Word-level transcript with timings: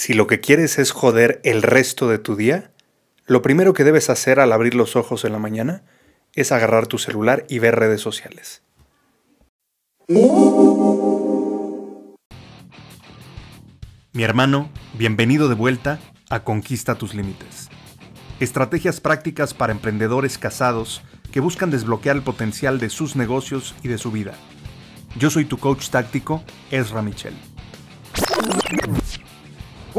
Si 0.00 0.14
lo 0.14 0.26
que 0.26 0.40
quieres 0.40 0.78
es 0.78 0.92
joder 0.92 1.42
el 1.44 1.60
resto 1.60 2.08
de 2.08 2.18
tu 2.18 2.34
día, 2.34 2.72
lo 3.26 3.42
primero 3.42 3.74
que 3.74 3.84
debes 3.84 4.08
hacer 4.08 4.40
al 4.40 4.50
abrir 4.50 4.74
los 4.74 4.96
ojos 4.96 5.26
en 5.26 5.32
la 5.32 5.38
mañana 5.38 5.82
es 6.34 6.52
agarrar 6.52 6.86
tu 6.86 6.96
celular 6.96 7.44
y 7.50 7.58
ver 7.58 7.76
redes 7.76 8.00
sociales. 8.00 8.62
Mi 14.14 14.22
hermano, 14.22 14.70
bienvenido 14.94 15.50
de 15.50 15.54
vuelta 15.54 15.98
a 16.30 16.44
Conquista 16.44 16.94
tus 16.94 17.12
Límites. 17.12 17.68
Estrategias 18.40 19.02
prácticas 19.02 19.52
para 19.52 19.74
emprendedores 19.74 20.38
casados 20.38 21.02
que 21.30 21.40
buscan 21.40 21.70
desbloquear 21.70 22.16
el 22.16 22.22
potencial 22.22 22.80
de 22.80 22.88
sus 22.88 23.16
negocios 23.16 23.74
y 23.82 23.88
de 23.88 23.98
su 23.98 24.10
vida. 24.10 24.32
Yo 25.18 25.28
soy 25.28 25.44
tu 25.44 25.58
coach 25.58 25.90
táctico, 25.90 26.42
Ezra 26.70 27.02
Michel. 27.02 27.34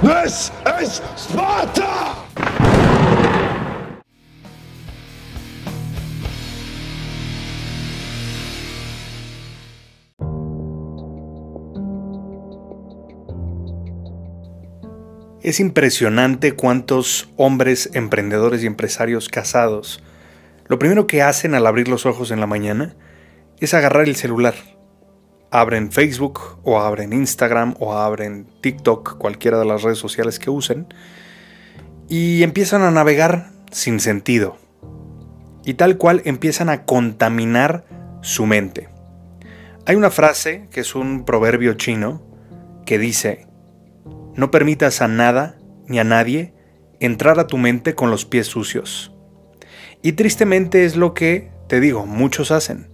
This 0.00 0.52
is 0.82 1.02
Sparta! 1.16 2.14
Es 15.42 15.60
impresionante 15.60 16.52
cuántos 16.52 17.30
hombres 17.36 17.90
emprendedores 17.94 18.62
y 18.62 18.66
empresarios 18.66 19.28
casados 19.28 20.02
lo 20.68 20.78
primero 20.78 21.06
que 21.06 21.22
hacen 21.22 21.54
al 21.54 21.66
abrir 21.66 21.88
los 21.88 22.06
ojos 22.06 22.30
en 22.30 22.40
la 22.40 22.46
mañana 22.46 22.96
es 23.58 23.72
agarrar 23.72 24.04
el 24.04 24.16
celular 24.16 24.54
abren 25.50 25.90
Facebook 25.92 26.58
o 26.62 26.80
abren 26.80 27.12
Instagram 27.12 27.74
o 27.78 27.94
abren 27.94 28.46
TikTok, 28.60 29.18
cualquiera 29.18 29.58
de 29.58 29.64
las 29.64 29.82
redes 29.82 29.98
sociales 29.98 30.38
que 30.38 30.50
usen, 30.50 30.86
y 32.08 32.42
empiezan 32.42 32.82
a 32.82 32.90
navegar 32.90 33.50
sin 33.70 34.00
sentido. 34.00 34.56
Y 35.64 35.74
tal 35.74 35.96
cual 35.96 36.22
empiezan 36.24 36.68
a 36.68 36.84
contaminar 36.84 37.84
su 38.22 38.46
mente. 38.46 38.88
Hay 39.86 39.96
una 39.96 40.10
frase 40.10 40.68
que 40.70 40.80
es 40.80 40.94
un 40.94 41.24
proverbio 41.24 41.74
chino 41.74 42.22
que 42.84 42.98
dice, 42.98 43.46
no 44.34 44.50
permitas 44.50 45.00
a 45.00 45.08
nada 45.08 45.58
ni 45.86 45.98
a 45.98 46.04
nadie 46.04 46.54
entrar 47.00 47.38
a 47.38 47.46
tu 47.46 47.58
mente 47.58 47.94
con 47.94 48.10
los 48.10 48.24
pies 48.24 48.46
sucios. 48.46 49.12
Y 50.02 50.12
tristemente 50.12 50.84
es 50.84 50.96
lo 50.96 51.14
que, 51.14 51.50
te 51.68 51.80
digo, 51.80 52.06
muchos 52.06 52.50
hacen. 52.50 52.88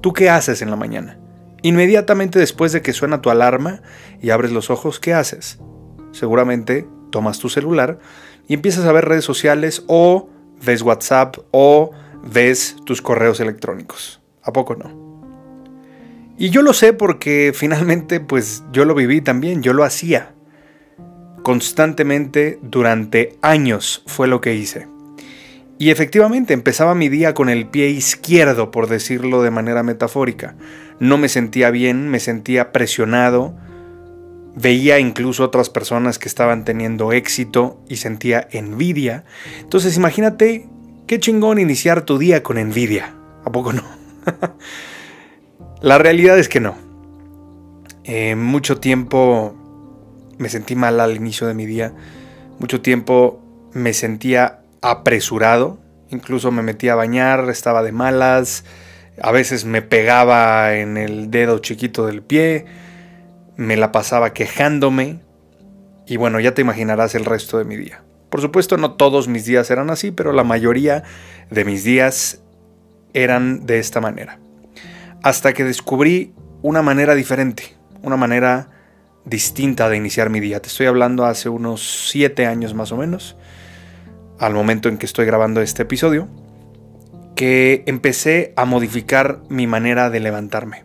¿Tú 0.00 0.12
qué 0.12 0.30
haces 0.30 0.62
en 0.62 0.70
la 0.70 0.76
mañana? 0.76 1.21
Inmediatamente 1.62 2.38
después 2.38 2.72
de 2.72 2.82
que 2.82 2.92
suena 2.92 3.22
tu 3.22 3.30
alarma 3.30 3.82
y 4.20 4.30
abres 4.30 4.50
los 4.50 4.70
ojos, 4.70 4.98
¿qué 4.98 5.14
haces? 5.14 5.58
Seguramente 6.10 6.86
tomas 7.10 7.38
tu 7.38 7.48
celular 7.48 7.98
y 8.48 8.54
empiezas 8.54 8.84
a 8.84 8.92
ver 8.92 9.04
redes 9.04 9.24
sociales 9.24 9.84
o 9.86 10.28
ves 10.64 10.82
WhatsApp 10.82 11.36
o 11.52 11.92
ves 12.24 12.76
tus 12.84 13.00
correos 13.00 13.40
electrónicos. 13.40 14.20
¿A 14.42 14.52
poco 14.52 14.74
no? 14.74 15.12
Y 16.36 16.50
yo 16.50 16.62
lo 16.62 16.72
sé 16.72 16.92
porque 16.92 17.52
finalmente 17.54 18.18
pues 18.18 18.64
yo 18.72 18.84
lo 18.84 18.94
viví 18.94 19.20
también, 19.20 19.62
yo 19.62 19.72
lo 19.72 19.84
hacía. 19.84 20.34
Constantemente 21.42 22.58
durante 22.62 23.36
años 23.42 24.02
fue 24.06 24.26
lo 24.28 24.40
que 24.40 24.54
hice. 24.54 24.88
Y 25.82 25.90
efectivamente 25.90 26.54
empezaba 26.54 26.94
mi 26.94 27.08
día 27.08 27.34
con 27.34 27.48
el 27.48 27.66
pie 27.66 27.88
izquierdo, 27.88 28.70
por 28.70 28.86
decirlo 28.86 29.42
de 29.42 29.50
manera 29.50 29.82
metafórica. 29.82 30.54
No 31.00 31.18
me 31.18 31.28
sentía 31.28 31.72
bien, 31.72 32.08
me 32.08 32.20
sentía 32.20 32.70
presionado. 32.70 33.56
Veía 34.54 35.00
incluso 35.00 35.42
otras 35.42 35.70
personas 35.70 36.20
que 36.20 36.28
estaban 36.28 36.64
teniendo 36.64 37.10
éxito 37.10 37.82
y 37.88 37.96
sentía 37.96 38.46
envidia. 38.52 39.24
Entonces 39.58 39.96
imagínate 39.96 40.68
qué 41.08 41.18
chingón 41.18 41.58
iniciar 41.58 42.02
tu 42.02 42.16
día 42.16 42.44
con 42.44 42.58
envidia. 42.58 43.16
¿A 43.44 43.50
poco 43.50 43.72
no? 43.72 43.82
La 45.82 45.98
realidad 45.98 46.38
es 46.38 46.48
que 46.48 46.60
no. 46.60 46.76
Eh, 48.04 48.36
mucho 48.36 48.78
tiempo 48.78 49.56
me 50.38 50.48
sentí 50.48 50.76
mal 50.76 51.00
al 51.00 51.16
inicio 51.16 51.48
de 51.48 51.54
mi 51.54 51.66
día. 51.66 51.92
Mucho 52.60 52.82
tiempo 52.82 53.42
me 53.72 53.92
sentía 53.94 54.61
apresurado, 54.82 55.78
incluso 56.10 56.50
me 56.50 56.62
metía 56.62 56.92
a 56.92 56.96
bañar, 56.96 57.48
estaba 57.48 57.82
de 57.82 57.92
malas, 57.92 58.64
a 59.20 59.30
veces 59.32 59.64
me 59.64 59.80
pegaba 59.80 60.74
en 60.74 60.96
el 60.96 61.30
dedo 61.30 61.60
chiquito 61.60 62.06
del 62.06 62.22
pie, 62.22 62.66
me 63.56 63.76
la 63.76 63.92
pasaba 63.92 64.32
quejándome 64.34 65.20
y 66.06 66.16
bueno, 66.16 66.40
ya 66.40 66.52
te 66.52 66.60
imaginarás 66.60 67.14
el 67.14 67.24
resto 67.24 67.58
de 67.58 67.64
mi 67.64 67.76
día. 67.76 68.02
Por 68.28 68.40
supuesto, 68.40 68.76
no 68.76 68.94
todos 68.94 69.28
mis 69.28 69.44
días 69.44 69.70
eran 69.70 69.90
así, 69.90 70.10
pero 70.10 70.32
la 70.32 70.42
mayoría 70.42 71.04
de 71.50 71.64
mis 71.64 71.84
días 71.84 72.42
eran 73.14 73.66
de 73.66 73.78
esta 73.78 74.00
manera. 74.00 74.38
Hasta 75.22 75.52
que 75.52 75.64
descubrí 75.64 76.34
una 76.62 76.82
manera 76.82 77.14
diferente, 77.14 77.76
una 78.02 78.16
manera 78.16 78.70
distinta 79.24 79.88
de 79.88 79.98
iniciar 79.98 80.30
mi 80.30 80.40
día. 80.40 80.60
Te 80.60 80.68
estoy 80.68 80.86
hablando 80.86 81.24
hace 81.24 81.48
unos 81.48 82.08
siete 82.08 82.46
años 82.46 82.74
más 82.74 82.90
o 82.90 82.96
menos 82.96 83.36
al 84.38 84.54
momento 84.54 84.88
en 84.88 84.98
que 84.98 85.06
estoy 85.06 85.26
grabando 85.26 85.60
este 85.60 85.82
episodio, 85.82 86.28
que 87.36 87.82
empecé 87.86 88.52
a 88.56 88.64
modificar 88.64 89.42
mi 89.48 89.66
manera 89.66 90.10
de 90.10 90.20
levantarme. 90.20 90.84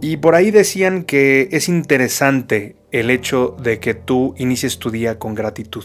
Y 0.00 0.16
por 0.16 0.34
ahí 0.34 0.50
decían 0.50 1.04
que 1.04 1.48
es 1.52 1.68
interesante 1.68 2.76
el 2.90 3.10
hecho 3.10 3.56
de 3.62 3.80
que 3.80 3.94
tú 3.94 4.34
inicies 4.38 4.78
tu 4.78 4.90
día 4.90 5.18
con 5.18 5.34
gratitud. 5.34 5.84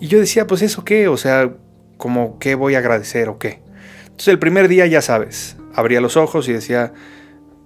Y 0.00 0.08
yo 0.08 0.20
decía, 0.20 0.46
pues 0.46 0.62
eso 0.62 0.84
qué, 0.84 1.08
o 1.08 1.16
sea, 1.16 1.54
como 1.96 2.38
qué 2.38 2.54
voy 2.54 2.74
a 2.74 2.78
agradecer 2.78 3.28
o 3.28 3.38
qué. 3.38 3.60
Entonces 4.04 4.28
el 4.28 4.38
primer 4.38 4.68
día 4.68 4.86
ya 4.86 5.02
sabes, 5.02 5.56
abría 5.74 6.00
los 6.00 6.16
ojos 6.16 6.48
y 6.48 6.52
decía, 6.52 6.92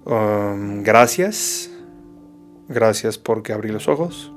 um, 0.05 0.83
gracias, 0.83 1.69
gracias 2.67 3.17
porque 3.17 3.53
abrí 3.53 3.69
los 3.69 3.87
ojos, 3.87 4.33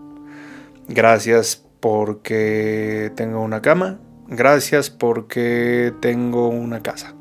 gracias 0.89 1.64
porque 1.85 3.13
tengo 3.15 3.43
una 3.43 3.61
cama, 3.61 4.01
gracias 4.27 4.89
porque 4.89 5.93
tengo 6.01 6.49
una 6.49 6.83
casa. 6.83 7.15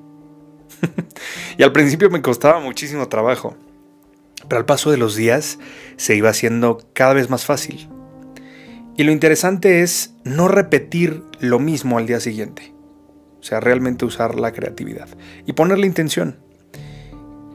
y 1.58 1.64
al 1.64 1.74
principio 1.74 2.10
me 2.10 2.22
costaba 2.22 2.62
muchísimo 2.62 3.10
trabajo, 3.10 3.58
pero 4.48 4.60
al 4.60 4.66
paso 4.66 4.90
de 4.90 4.96
los 4.96 5.18
días 5.18 5.60
se 5.98 6.16
iba 6.16 6.30
haciendo 6.30 6.78
cada 6.94 7.14
vez 7.14 7.30
más 7.30 7.44
fácil. 7.44 7.90
Y 8.96 9.04
lo 9.04 9.12
interesante 9.12 9.82
es 9.82 10.14
no 10.24 10.48
repetir 10.48 11.24
lo 11.42 11.60
mismo 11.60 11.98
al 11.98 12.08
día 12.08 12.22
siguiente. 12.22 12.74
O 13.42 13.44
sea, 13.44 13.60
realmente 13.60 14.06
usar 14.06 14.40
la 14.40 14.54
creatividad 14.54 15.10
y 15.46 15.52
ponerle 15.52 15.88
intención. 15.88 16.38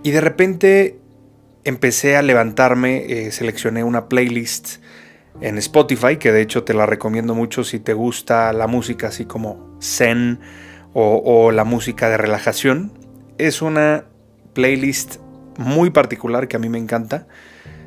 Y 0.03 0.11
de 0.11 0.21
repente 0.21 0.99
empecé 1.65 2.19
a 2.19 2.23
levantarme, 2.23 3.07
eh, 3.09 3.33
seleccioné 3.33 3.83
una 3.83 4.11
playlist 4.11 4.83
en 5.41 5.59
Spotify, 5.59 6.17
que 6.17 6.33
de 6.33 6.43
hecho 6.43 6.65
te 6.65 6.75
la 6.75 6.87
recomiendo 6.87 7.35
mucho 7.35 7.65
si 7.65 7.79
te 7.79 7.93
gusta 7.93 8.53
la 8.53 8.67
música 8.67 9.09
así 9.09 9.25
como 9.25 9.77
zen 9.81 10.41
o, 10.95 11.53
la 11.53 11.65
música 11.65 12.09
de 12.09 12.17
relajación. 12.17 12.93
Es 13.39 13.63
una 13.63 14.05
playlist 14.53 15.17
muy 15.59 15.91
particular 15.91 16.49
que 16.49 16.57
a 16.57 16.59
mí 16.59 16.69
me 16.69 16.79
encanta. 16.79 17.29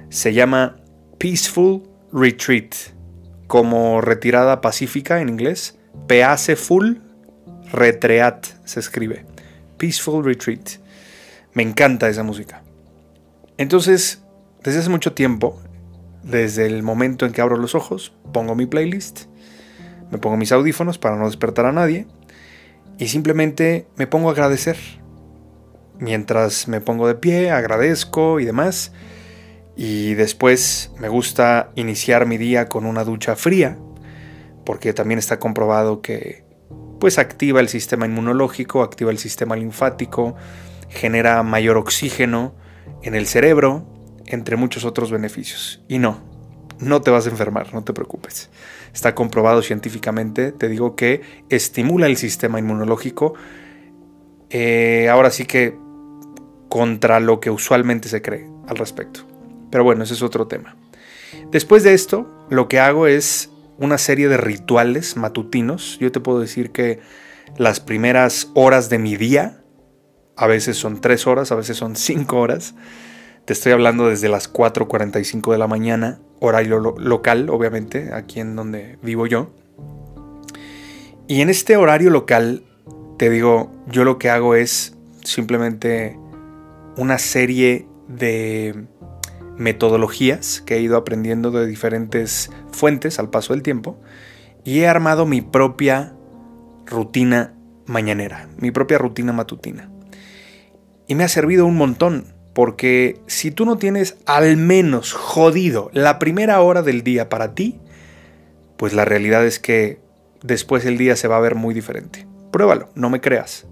Se 0.10 0.34
llama 0.34 0.78
Peaceful 1.18 1.84
Retreat, 2.14 2.74
como 3.48 4.00
retirada 4.00 4.62
pacífica 4.62 5.20
en 5.20 5.28
inglés. 5.28 5.78
Peaceful 6.08 7.02
Retreat 7.74 8.48
se 8.64 8.80
escribe. 8.80 9.25
Peaceful 9.78 10.24
Retreat. 10.24 10.80
Me 11.54 11.64
encanta 11.64 12.08
esa 12.08 12.24
música. 12.24 12.64
Entonces, 13.58 14.24
desde 14.64 14.80
hace 14.80 14.90
mucho 14.90 15.14
tiempo 15.14 15.60
desde 16.24 16.66
el 16.66 16.84
momento 16.84 17.26
en 17.26 17.32
que 17.32 17.42
abro 17.42 17.58
los 17.58 17.76
ojos, 17.76 18.14
pongo 18.32 18.56
mi 18.56 18.66
playlist, 18.66 19.24
me 20.12 20.18
pongo 20.18 20.38
mis 20.38 20.52
audífonos 20.52 20.98
para 20.98 21.16
no 21.16 21.26
despertar 21.26 21.66
a 21.66 21.72
nadie 21.72 22.08
y 22.98 23.08
simplemente 23.08 23.88
me 23.96 24.08
pongo 24.08 24.30
a 24.30 24.34
agradecer. 24.34 24.78
Mientras 25.98 26.68
me 26.68 26.82
pongo 26.82 27.08
de 27.08 27.16
pie, 27.16 27.52
agradezco 27.52 28.40
y 28.40 28.46
demás. 28.46 28.92
Y 29.76 30.16
después 30.16 30.92
me 31.00 31.10
gusta 31.10 31.72
iniciar 31.76 32.26
mi 32.26 32.38
día 32.38 32.68
con 32.68 32.86
una 32.86 33.04
ducha 33.04 33.36
fría 33.36 33.78
porque 34.66 34.94
también 34.94 35.20
está 35.20 35.40
comprobado 35.40 36.02
que 36.02 36.44
pues 37.00 37.18
activa 37.18 37.60
el 37.60 37.70
sistema 37.70 38.06
inmunológico, 38.06 38.84
activa 38.84 39.12
el 39.12 39.18
sistema 39.18 39.56
linfático, 39.56 40.36
genera 40.90 41.42
mayor 41.42 41.78
oxígeno 41.78 42.54
en 43.02 43.16
el 43.16 43.26
cerebro, 43.26 43.88
entre 44.36 44.56
muchos 44.56 44.86
otros 44.86 45.12
beneficios. 45.12 45.81
Y 45.88 46.00
no, 46.00 46.19
no 46.80 47.01
te 47.01 47.12
vas 47.12 47.28
a 47.28 47.30
enfermar, 47.30 47.74
no 47.74 47.83
te 47.83 47.94
preocupes. 47.94 48.50
Está 48.94 49.16
comprobado 49.16 49.62
científicamente, 49.62 50.51
te 50.51 50.68
digo 50.68 50.95
que 50.95 51.22
estimula 51.50 52.07
el 52.07 52.18
sistema 52.18 52.60
inmunológico. 52.60 53.33
Eh, 54.50 55.07
ahora 55.10 55.31
sí 55.31 55.45
que 55.45 55.78
contra 56.69 57.19
lo 57.19 57.39
que 57.39 57.50
usualmente 57.50 58.10
se 58.10 58.22
cree 58.22 58.48
al 58.68 58.78
respecto. 58.78 59.22
Pero 59.69 59.83
bueno, 59.83 60.04
ese 60.04 60.13
es 60.13 60.22
otro 60.22 60.48
tema. 60.48 60.75
Después 61.51 61.84
de 61.84 61.94
esto, 61.94 62.48
lo 62.50 62.68
que 62.68 62.80
hago 62.80 63.07
es 63.07 63.50
una 63.77 63.98
serie 63.98 64.27
de 64.27 64.38
rituales 64.38 65.18
matutinos. 65.18 65.98
Yo 66.00 66.12
te 66.12 66.19
puedo 66.19 66.39
decir 66.39 66.72
que 66.72 67.00
las 67.57 67.80
primeras 67.80 68.50
horas 68.54 68.89
de 68.89 69.00
mi 69.00 69.18
día, 69.18 69.63
a 70.38 70.48
veces 70.48 70.77
son 70.77 71.01
tres 71.01 71.27
horas, 71.27 71.51
a 71.51 71.56
veces 71.56 71.77
son 71.77 71.95
cinco 71.95 72.39
horas. 72.39 72.74
Te 73.46 73.54
estoy 73.54 73.72
hablando 73.72 74.08
desde 74.08 74.30
las 74.30 74.52
4.45 74.52 75.52
de 75.52 75.58
la 75.58 75.68
mañana, 75.68 76.20
horario 76.40 76.80
local, 76.80 77.50
obviamente, 77.50 78.14
aquí 78.14 78.40
en 78.40 78.56
donde 78.56 78.98
vivo 79.02 79.26
yo. 79.28 79.52
Y 81.28 81.42
en 81.42 81.50
este 81.50 81.78
horario 81.78 82.10
local, 82.10 82.64
te 83.18 83.30
digo, 83.30 83.72
yo 83.88 84.04
lo 84.04 84.20
que 84.20 84.30
hago 84.30 84.56
es 84.56 84.96
simplemente 85.24 86.18
una 86.98 87.18
serie 87.18 87.88
de 88.08 88.86
metodologías 89.58 90.62
que 90.62 90.76
he 90.76 90.82
ido 90.82 90.98
aprendiendo 90.98 91.52
de 91.52 91.66
diferentes 91.68 92.50
fuentes 92.72 93.20
al 93.20 93.30
paso 93.30 93.54
del 93.54 93.64
tiempo 93.64 94.00
y 94.64 94.80
he 94.80 94.88
armado 94.88 95.26
mi 95.26 95.42
propia 95.42 96.14
rutina 96.86 97.54
mañanera, 97.86 98.50
mi 98.58 98.72
propia 98.72 98.98
rutina 98.98 99.34
matutina. 99.34 99.90
Y 101.08 101.16
me 101.16 101.24
ha 101.24 101.28
servido 101.28 101.66
un 101.66 101.78
montón, 101.78 102.34
porque 102.53 103.19
si 103.27 103.51
tú 103.51 103.65
no 103.65 103.77
tienes 103.77 104.18
al 104.25 104.57
menos 104.57 105.13
jodido 105.13 105.89
la 105.94 106.19
primera 106.19 106.62
hora 106.62 106.81
del 106.81 107.03
día 107.03 107.30
para 107.30 107.56
ti, 107.56 107.80
pues 108.77 108.94
la 108.94 109.06
realidad 109.06 109.45
es 109.45 109.59
que 109.59 110.00
después 110.44 110.86
el 110.86 110.98
día 110.98 111.15
se 111.15 111.27
va 111.27 111.38
a 111.38 111.42
ver 111.42 111.56
muy 111.56 111.74
diferente. 111.74 112.27
Pruébalo, 112.51 112.89
no 112.95 113.09
me 113.09 113.21
creas. 113.21 113.68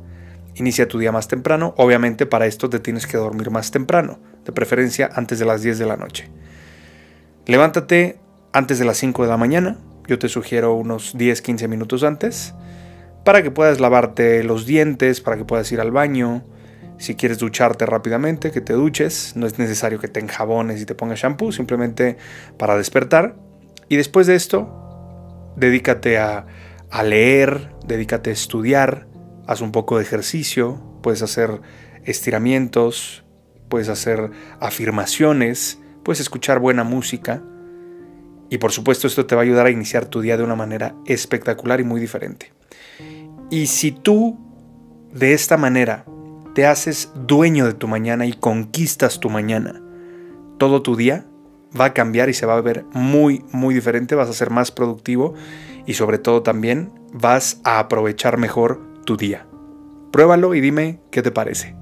Inicia 0.55 0.87
tu 0.87 0.99
día 0.99 1.11
más 1.11 1.27
temprano, 1.27 1.73
obviamente 1.77 2.25
para 2.25 2.45
esto 2.45 2.69
te 2.69 2.79
tienes 2.79 3.07
que 3.07 3.17
dormir 3.17 3.49
más 3.49 3.71
temprano 3.71 4.19
de 4.45 4.51
preferencia 4.51 5.09
antes 5.13 5.39
de 5.39 5.45
las 5.45 5.61
10 5.61 5.79
de 5.79 5.85
la 5.85 5.97
noche. 5.97 6.29
Levántate 7.45 8.19
antes 8.53 8.79
de 8.79 8.85
las 8.85 8.97
5 8.97 9.23
de 9.23 9.29
la 9.29 9.37
mañana, 9.37 9.77
yo 10.07 10.19
te 10.19 10.27
sugiero 10.27 10.73
unos 10.73 11.15
10-15 11.15 11.67
minutos 11.67 12.03
antes, 12.03 12.53
para 13.23 13.43
que 13.43 13.51
puedas 13.51 13.79
lavarte 13.79 14.43
los 14.43 14.65
dientes, 14.65 15.21
para 15.21 15.37
que 15.37 15.45
puedas 15.45 15.71
ir 15.71 15.79
al 15.79 15.91
baño, 15.91 16.43
si 17.00 17.16
quieres 17.16 17.40
ducharte 17.40 17.86
rápidamente, 17.86 18.51
que 18.51 18.60
te 18.60 18.74
duches, 18.74 19.34
no 19.36 19.48
es 19.48 19.57
necesario 19.57 20.00
que 20.00 20.10
te 20.10 20.19
enjabones 20.19 20.81
y 20.81 20.86
te 20.86 20.96
pongas 20.96 21.19
shampoo, 21.19 21.54
simplemente 21.54 22.18
para 22.57 22.75
despertar. 22.75 23.36
Y 23.88 23.96
después 23.96 24.28
de 24.28 24.36
esto, 24.36 25.54
dedícate 25.56 26.18
a, 26.18 26.46
a 26.92 27.04
leer, 27.04 27.72
dedícate 27.88 28.31
a 28.31 28.34
estudiar, 28.34 29.07
haz 29.48 29.62
un 29.62 29.72
poco 29.72 29.98
de 29.98 30.04
ejercicio, 30.04 31.00
puedes 31.01 31.22
hacer 31.22 31.62
estiramientos, 32.04 33.24
puedes 33.69 33.88
hacer 33.88 34.30
afirmaciones, 34.60 35.80
puedes 36.04 36.19
escuchar 36.19 36.60
buena 36.60 36.84
música. 36.84 37.42
Y 38.50 38.57
por 38.57 38.74
supuesto 38.74 39.07
esto 39.07 39.25
te 39.25 39.36
va 39.36 39.42
a 39.42 39.46
ayudar 39.46 39.68
a 39.68 39.72
iniciar 39.72 40.06
tu 40.06 40.19
día 40.19 40.36
de 40.36 40.44
una 40.44 40.56
manera 40.56 40.96
espectacular 41.06 41.80
y 41.80 41.86
muy 41.86 42.01
diferente. 42.01 42.51
Y 43.50 43.68
si 43.68 43.92
tú 43.92 44.38
de 45.13 45.34
esta 45.34 45.56
manera 45.56 46.04
te 46.59 46.65
haces 46.65 47.13
dueño 47.15 47.65
de 47.65 47.73
tu 47.73 47.88
mañana 47.88 48.25
y 48.25 48.33
conquistas 48.33 49.21
tu 49.21 49.29
mañana, 49.29 49.81
todo 50.57 50.81
tu 50.81 50.97
día 50.97 51.25
va 51.79 51.85
a 51.85 51.94
cambiar 51.94 52.27
y 52.27 52.33
se 52.33 52.45
va 52.45 52.57
a 52.57 52.61
ver 52.61 52.83
muy, 52.91 53.45
muy 53.53 53.73
diferente, 53.73 54.13
vas 54.13 54.27
a 54.27 54.33
ser 54.33 54.50
más 54.50 54.69
productivo 54.69 55.35
y 55.85 55.94
sobre 55.94 56.17
todo 56.17 56.44
también 56.44 56.91
vas 57.13 57.61
a 57.63 57.79
aprovechar 57.79 58.38
mejor 58.38 58.81
tu 59.06 59.15
día. 59.15 59.47
Pruébalo 60.11 60.53
y 60.53 60.59
dime 60.59 61.00
qué 61.11 61.21
te 61.21 61.31
parece. 61.31 61.77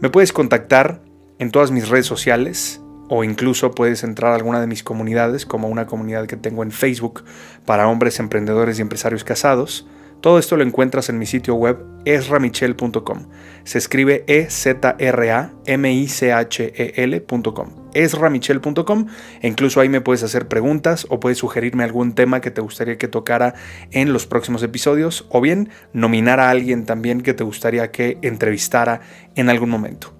Me 0.00 0.08
puedes 0.08 0.32
contactar 0.32 1.02
en 1.40 1.50
todas 1.50 1.72
mis 1.72 1.88
redes 1.88 2.06
sociales 2.06 2.80
o 3.08 3.24
incluso 3.24 3.72
puedes 3.72 4.04
entrar 4.04 4.30
a 4.30 4.36
alguna 4.36 4.60
de 4.60 4.68
mis 4.68 4.84
comunidades, 4.84 5.46
como 5.46 5.66
una 5.66 5.86
comunidad 5.86 6.28
que 6.28 6.36
tengo 6.36 6.62
en 6.62 6.70
Facebook 6.70 7.24
para 7.64 7.88
hombres 7.88 8.20
emprendedores 8.20 8.78
y 8.78 8.82
empresarios 8.82 9.24
casados. 9.24 9.84
Todo 10.20 10.38
esto 10.38 10.56
lo 10.56 10.64
encuentras 10.64 11.08
en 11.08 11.18
mi 11.18 11.26
sitio 11.26 11.54
web 11.54 11.78
esramichel.com. 12.04 13.28
Se 13.64 13.78
escribe 13.78 14.24
e 14.26 14.48
z 14.48 14.96
r 14.98 15.30
a 15.30 15.52
m 15.66 15.92
i 15.92 16.08
c 16.08 16.32
h 16.32 16.72
e 16.74 16.94
l.com. 16.96 17.90
esramichel.com 17.94 19.06
e 19.40 19.48
incluso 19.48 19.80
ahí 19.80 19.88
me 19.88 20.00
puedes 20.00 20.22
hacer 20.22 20.48
preguntas 20.48 21.06
o 21.10 21.20
puedes 21.20 21.38
sugerirme 21.38 21.84
algún 21.84 22.14
tema 22.14 22.40
que 22.40 22.50
te 22.50 22.60
gustaría 22.60 22.98
que 22.98 23.08
tocara 23.08 23.54
en 23.90 24.12
los 24.12 24.26
próximos 24.26 24.62
episodios 24.62 25.26
o 25.30 25.40
bien 25.40 25.70
nominar 25.92 26.40
a 26.40 26.50
alguien 26.50 26.86
también 26.86 27.20
que 27.20 27.34
te 27.34 27.44
gustaría 27.44 27.90
que 27.90 28.18
entrevistara 28.22 29.00
en 29.34 29.48
algún 29.50 29.70
momento. 29.70 30.12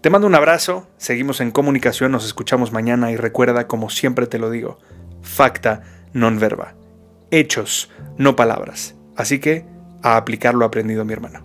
Te 0.00 0.10
mando 0.10 0.26
un 0.26 0.34
abrazo, 0.34 0.88
seguimos 0.96 1.40
en 1.40 1.52
comunicación, 1.52 2.10
nos 2.10 2.26
escuchamos 2.26 2.72
mañana 2.72 3.12
y 3.12 3.16
recuerda, 3.16 3.68
como 3.68 3.88
siempre 3.88 4.26
te 4.26 4.38
lo 4.38 4.50
digo, 4.50 4.78
facta 5.22 5.82
non 6.12 6.38
verba. 6.38 6.74
Hechos, 7.30 7.88
no 8.18 8.36
palabras. 8.36 9.01
Así 9.16 9.38
que 9.38 9.66
a 10.02 10.16
aplicar 10.16 10.54
lo 10.54 10.64
aprendido 10.64 11.04
mi 11.04 11.12
hermano. 11.12 11.40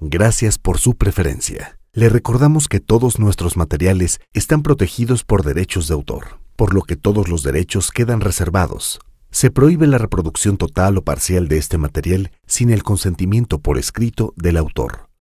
Gracias 0.00 0.58
por 0.58 0.78
su 0.78 0.96
preferencia. 0.96 1.78
Le 1.92 2.08
recordamos 2.08 2.68
que 2.68 2.80
todos 2.80 3.18
nuestros 3.18 3.56
materiales 3.56 4.20
están 4.32 4.62
protegidos 4.62 5.24
por 5.24 5.42
derechos 5.42 5.88
de 5.88 5.94
autor, 5.94 6.38
por 6.56 6.72
lo 6.72 6.82
que 6.82 6.96
todos 6.96 7.28
los 7.28 7.42
derechos 7.42 7.90
quedan 7.90 8.20
reservados 8.20 9.00
se 9.30 9.50
prohíbe 9.50 9.86
la 9.86 9.98
reproducción 9.98 10.56
total 10.56 10.96
o 10.98 11.04
parcial 11.04 11.48
de 11.48 11.58
este 11.58 11.78
material 11.78 12.30
sin 12.46 12.70
el 12.70 12.82
consentimiento 12.82 13.58
por 13.58 13.78
escrito 13.78 14.32
del 14.36 14.56
autor. 14.56 15.07